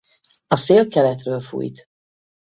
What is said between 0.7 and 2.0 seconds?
keletről fújt.